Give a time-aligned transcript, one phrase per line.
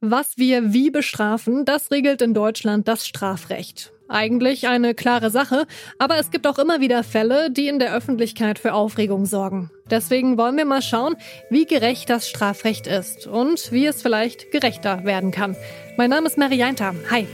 [0.00, 3.92] Was wir wie bestrafen, das regelt in Deutschland das Strafrecht.
[4.06, 5.66] Eigentlich eine klare Sache,
[5.98, 9.72] aber es gibt auch immer wieder Fälle, die in der Öffentlichkeit für Aufregung sorgen.
[9.90, 11.16] Deswegen wollen wir mal schauen,
[11.50, 15.56] wie gerecht das Strafrecht ist und wie es vielleicht gerechter werden kann.
[15.96, 16.94] Mein Name ist Mary Jainter.
[17.10, 17.26] Hi.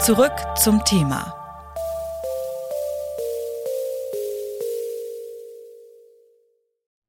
[0.00, 1.37] Zurück zum Thema.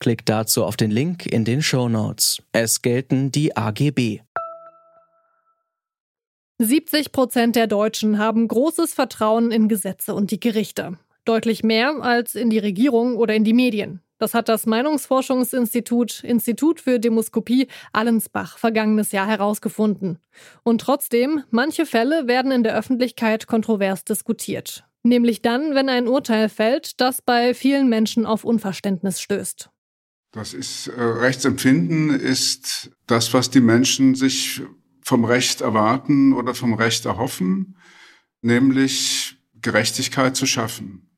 [0.00, 2.42] Klickt dazu auf den Link in den Show Notes.
[2.52, 4.20] Es gelten die AGB.
[6.56, 10.98] 70 Prozent der Deutschen haben großes Vertrauen in Gesetze und die Gerichte.
[11.26, 14.00] Deutlich mehr als in die Regierung oder in die Medien.
[14.16, 20.18] Das hat das Meinungsforschungsinstitut Institut für Demoskopie Allensbach vergangenes Jahr herausgefunden.
[20.62, 24.84] Und trotzdem, manche Fälle werden in der Öffentlichkeit kontrovers diskutiert.
[25.02, 29.70] Nämlich dann, wenn ein Urteil fällt, das bei vielen Menschen auf Unverständnis stößt.
[30.32, 34.62] Das ist äh, Rechtsempfinden ist das, was die Menschen sich
[35.02, 37.76] vom Recht erwarten oder vom Recht erhoffen,
[38.42, 41.10] nämlich Gerechtigkeit zu schaffen.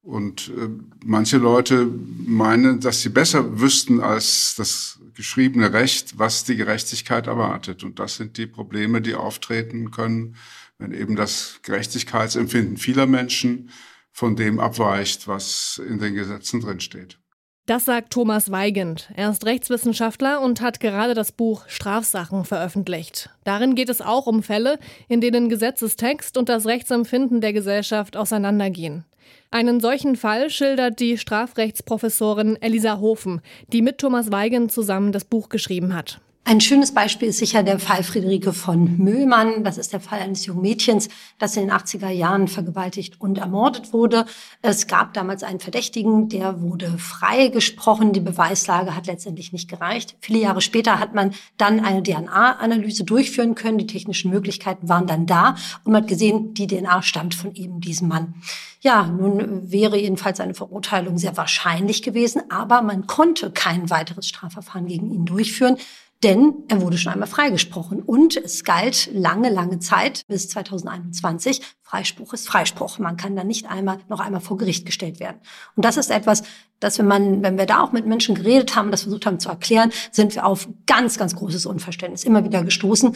[0.00, 0.68] Und äh,
[1.04, 1.86] manche Leute
[2.24, 7.82] meinen, dass sie besser wüssten als das geschriebene Recht, was die Gerechtigkeit erwartet.
[7.82, 10.36] Und das sind die Probleme, die auftreten können,
[10.78, 13.70] wenn eben das Gerechtigkeitsempfinden vieler Menschen
[14.12, 17.18] von dem abweicht, was in den Gesetzen drinsteht.
[17.66, 19.10] Das sagt Thomas Weigand.
[19.16, 23.30] Er ist Rechtswissenschaftler und hat gerade das Buch Strafsachen veröffentlicht.
[23.42, 29.04] Darin geht es auch um Fälle, in denen Gesetzestext und das Rechtsempfinden der Gesellschaft auseinandergehen.
[29.50, 33.40] Einen solchen Fall schildert die Strafrechtsprofessorin Elisa Hofen,
[33.72, 36.20] die mit Thomas Weigand zusammen das Buch geschrieben hat.
[36.48, 39.64] Ein schönes Beispiel ist sicher der Fall Friederike von Müllmann.
[39.64, 41.08] Das ist der Fall eines jungen Mädchens,
[41.40, 44.26] das in den 80er Jahren vergewaltigt und ermordet wurde.
[44.62, 48.12] Es gab damals einen Verdächtigen, der wurde freigesprochen.
[48.12, 50.14] Die Beweislage hat letztendlich nicht gereicht.
[50.20, 53.78] Viele Jahre später hat man dann eine DNA-Analyse durchführen können.
[53.78, 57.80] Die technischen Möglichkeiten waren dann da und man hat gesehen, die DNA stammt von eben
[57.80, 58.34] diesem Mann.
[58.82, 64.86] Ja, nun wäre jedenfalls eine Verurteilung sehr wahrscheinlich gewesen, aber man konnte kein weiteres Strafverfahren
[64.86, 65.76] gegen ihn durchführen
[66.22, 71.60] denn er wurde schon einmal freigesprochen und es galt lange, lange Zeit bis 2021.
[71.82, 72.98] Freispruch ist Freispruch.
[72.98, 75.36] Man kann dann nicht einmal noch einmal vor Gericht gestellt werden.
[75.76, 76.42] Und das ist etwas,
[76.80, 79.48] dass wenn man, wenn wir da auch mit Menschen geredet haben, das versucht haben zu
[79.48, 83.14] erklären, sind wir auf ganz, ganz großes Unverständnis immer wieder gestoßen.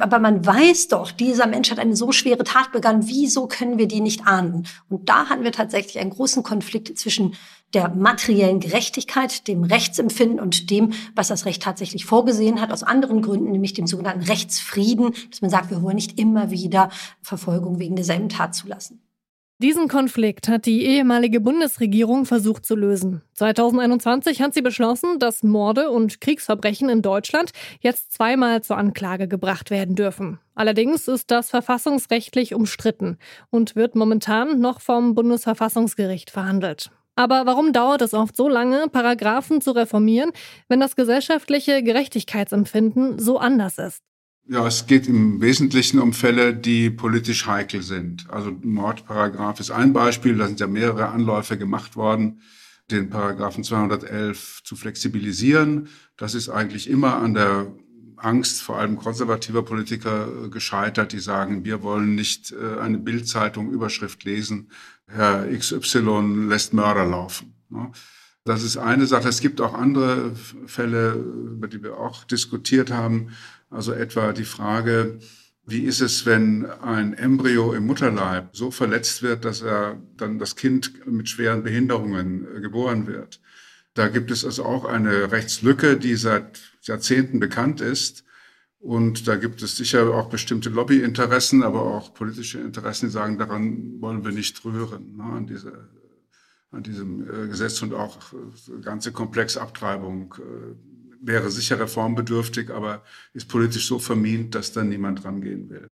[0.00, 3.06] Aber man weiß doch, dieser Mensch hat eine so schwere Tat begangen.
[3.06, 4.66] Wieso können wir die nicht ahnden?
[4.88, 7.34] Und da hatten wir tatsächlich einen großen Konflikt zwischen
[7.74, 13.22] der materiellen Gerechtigkeit, dem Rechtsempfinden und dem, was das Recht tatsächlich vorgesehen hat, aus anderen
[13.22, 16.90] Gründen, nämlich dem sogenannten Rechtsfrieden, dass man sagt, wir wollen nicht immer wieder
[17.22, 19.02] Verfolgung wegen derselben Tat zulassen.
[19.60, 23.22] Diesen Konflikt hat die ehemalige Bundesregierung versucht zu lösen.
[23.34, 29.72] 2021 hat sie beschlossen, dass Morde und Kriegsverbrechen in Deutschland jetzt zweimal zur Anklage gebracht
[29.72, 30.38] werden dürfen.
[30.54, 33.18] Allerdings ist das verfassungsrechtlich umstritten
[33.50, 36.92] und wird momentan noch vom Bundesverfassungsgericht verhandelt.
[37.18, 40.30] Aber warum dauert es oft so lange, Paragraphen zu reformieren,
[40.68, 44.04] wenn das gesellschaftliche Gerechtigkeitsempfinden so anders ist?
[44.48, 48.30] Ja, es geht im Wesentlichen um Fälle, die politisch heikel sind.
[48.30, 52.40] Also Mordparagraph ist ein Beispiel, da sind ja mehrere Anläufe gemacht worden,
[52.88, 55.88] den Paragraphen 211 zu flexibilisieren.
[56.16, 57.66] Das ist eigentlich immer an der
[58.14, 64.24] Angst vor allem konservativer Politiker gescheitert, die sagen, wir wollen nicht äh, eine Bildzeitung Überschrift
[64.24, 64.70] lesen,
[65.08, 67.54] Herr XY lässt Mörder laufen.
[67.70, 67.90] Ne?
[68.44, 69.28] Das ist eine Sache.
[69.28, 70.34] Es gibt auch andere
[70.66, 73.30] Fälle, über die wir auch diskutiert haben.
[73.70, 75.18] Also etwa die Frage,
[75.66, 80.56] wie ist es, wenn ein Embryo im Mutterleib so verletzt wird, dass er dann das
[80.56, 83.40] Kind mit schweren Behinderungen äh, geboren wird?
[83.92, 88.24] Da gibt es also auch eine Rechtslücke, die seit Jahrzehnten bekannt ist.
[88.80, 94.00] Und da gibt es sicher auch bestimmte Lobbyinteressen, aber auch politische Interessen, die sagen, daran
[94.00, 95.88] wollen wir nicht rühren, ne, an, diese,
[96.70, 100.74] an diesem äh, Gesetz und auch äh, ganze Komplex Abtreibung äh,
[101.20, 103.02] wäre sicher reformbedürftig, aber
[103.32, 105.88] ist politisch so vermint, dass da niemand rangehen will.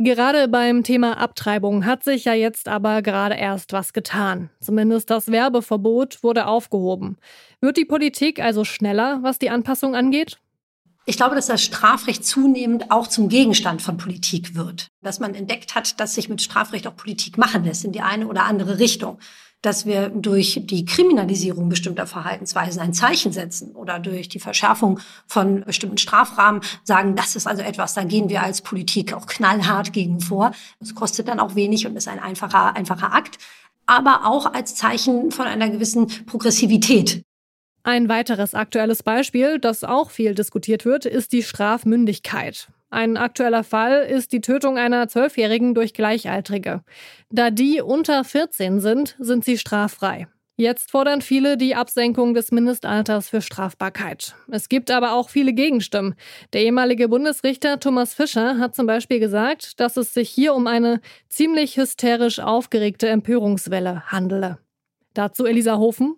[0.00, 4.48] Gerade beim Thema Abtreibung hat sich ja jetzt aber gerade erst was getan.
[4.60, 7.16] Zumindest das Werbeverbot wurde aufgehoben.
[7.60, 10.38] Wird die Politik also schneller, was die Anpassung angeht?
[11.08, 14.88] Ich glaube, dass das Strafrecht zunehmend auch zum Gegenstand von Politik wird.
[15.00, 18.28] Dass man entdeckt hat, dass sich mit Strafrecht auch Politik machen lässt in die eine
[18.28, 19.18] oder andere Richtung
[19.60, 25.64] dass wir durch die Kriminalisierung bestimmter Verhaltensweisen ein Zeichen setzen oder durch die Verschärfung von
[25.64, 30.20] bestimmten Strafrahmen sagen, das ist also etwas, da gehen wir als Politik auch knallhart gegen
[30.20, 30.52] vor.
[30.78, 33.38] Das kostet dann auch wenig und ist ein einfacher, einfacher Akt,
[33.84, 37.24] aber auch als Zeichen von einer gewissen Progressivität.
[37.88, 42.68] Ein weiteres aktuelles Beispiel, das auch viel diskutiert wird, ist die Strafmündigkeit.
[42.90, 46.82] Ein aktueller Fall ist die Tötung einer Zwölfjährigen durch Gleichaltrige.
[47.30, 50.28] Da die unter 14 sind, sind sie straffrei.
[50.58, 54.34] Jetzt fordern viele die Absenkung des Mindestalters für Strafbarkeit.
[54.50, 56.14] Es gibt aber auch viele Gegenstimmen.
[56.52, 61.00] Der ehemalige Bundesrichter Thomas Fischer hat zum Beispiel gesagt, dass es sich hier um eine
[61.30, 64.58] ziemlich hysterisch aufgeregte Empörungswelle handele.
[65.14, 66.16] Dazu Elisa Hofen.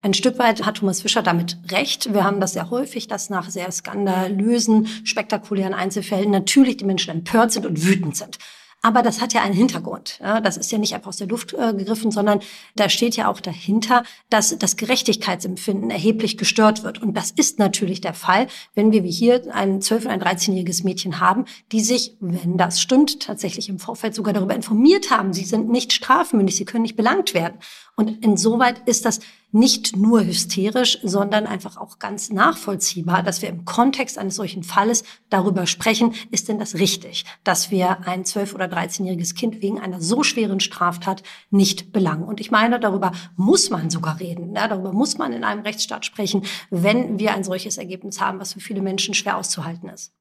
[0.00, 2.14] Ein Stück weit hat Thomas Fischer damit recht.
[2.14, 7.50] Wir haben das sehr häufig, dass nach sehr skandalösen, spektakulären Einzelfällen natürlich die Menschen empört
[7.50, 8.38] sind und wütend sind.
[8.80, 10.20] Aber das hat ja einen Hintergrund.
[10.22, 12.38] Ja, das ist ja nicht einfach aus der Luft äh, gegriffen, sondern
[12.76, 17.02] da steht ja auch dahinter, dass das Gerechtigkeitsempfinden erheblich gestört wird.
[17.02, 18.46] Und das ist natürlich der Fall,
[18.76, 22.80] wenn wir wie hier ein 12- und ein 13-jähriges Mädchen haben, die sich, wenn das
[22.80, 26.96] stimmt, tatsächlich im Vorfeld sogar darüber informiert haben, sie sind nicht strafmündig, sie können nicht
[26.96, 27.58] belangt werden.
[27.98, 29.18] Und insoweit ist das
[29.50, 35.02] nicht nur hysterisch, sondern einfach auch ganz nachvollziehbar, dass wir im Kontext eines solchen Falles
[35.30, 40.00] darüber sprechen, ist denn das richtig, dass wir ein 12- oder 13-jähriges Kind wegen einer
[40.00, 42.22] so schweren Straftat nicht belangen.
[42.22, 44.54] Und ich meine, darüber muss man sogar reden.
[44.54, 48.52] Ja, darüber muss man in einem Rechtsstaat sprechen, wenn wir ein solches Ergebnis haben, was
[48.52, 50.12] für viele Menschen schwer auszuhalten ist.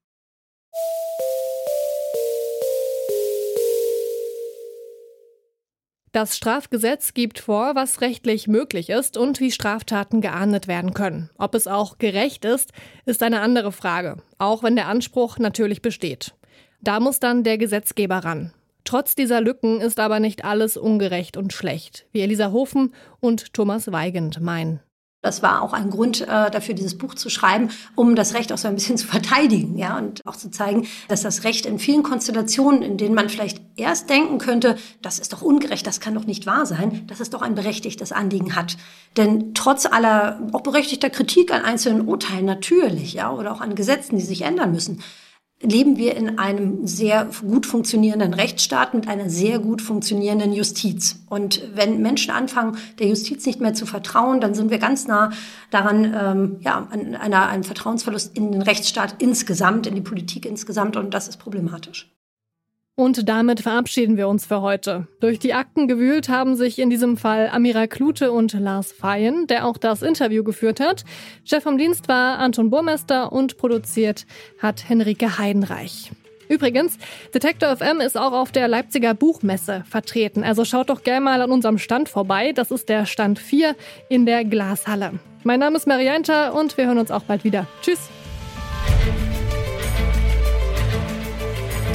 [6.12, 11.30] Das Strafgesetz gibt vor, was rechtlich möglich ist und wie Straftaten geahndet werden können.
[11.38, 12.71] Ob es auch gerecht ist,
[13.06, 16.33] ist eine andere Frage, auch wenn der Anspruch natürlich besteht.
[16.81, 18.54] Da muss dann der Gesetzgeber ran.
[18.83, 23.92] Trotz dieser Lücken ist aber nicht alles ungerecht und schlecht, wie Elisa Hofen und Thomas
[23.92, 24.80] Weigand meinen.
[25.21, 28.57] Das war auch ein Grund äh, dafür, dieses Buch zu schreiben, um das Recht auch
[28.57, 32.03] so ein bisschen zu verteidigen, ja, und auch zu zeigen, dass das Recht in vielen
[32.03, 36.25] Konstellationen, in denen man vielleicht erst denken könnte, das ist doch ungerecht, das kann doch
[36.25, 38.77] nicht wahr sein, dass es doch ein berechtigtes Anliegen hat.
[39.17, 44.17] Denn trotz aller auch berechtigter Kritik an einzelnen Urteilen natürlich, ja, oder auch an Gesetzen,
[44.17, 45.01] die sich ändern müssen,
[45.62, 51.24] leben wir in einem sehr gut funktionierenden Rechtsstaat mit einer sehr gut funktionierenden Justiz.
[51.30, 55.31] Und wenn Menschen anfangen, der Justiz nicht mehr zu vertrauen, dann sind wir ganz nah
[55.71, 60.95] daran, ähm, ja, an einer, einem Vertrauensverlust in den Rechtsstaat insgesamt, in die Politik insgesamt.
[60.95, 62.16] Und das ist problematisch.
[62.99, 65.07] Und damit verabschieden wir uns für heute.
[65.19, 69.67] Durch die Akten gewühlt haben sich in diesem Fall Amira Klute und Lars Feyen, der
[69.67, 71.05] auch das Interview geführt hat.
[71.45, 74.25] Chef vom Dienst war Anton Burmester und produziert
[74.57, 76.09] hat Henrike Heidenreich.
[76.49, 76.97] Übrigens,
[77.35, 80.43] Detector FM ist auch auf der Leipziger Buchmesse vertreten.
[80.43, 82.51] Also schaut doch gerne mal an unserem Stand vorbei.
[82.51, 83.75] Das ist der Stand 4
[84.09, 85.19] in der Glashalle.
[85.43, 87.67] Mein Name ist Marianta und wir hören uns auch bald wieder.
[87.83, 88.09] Tschüss!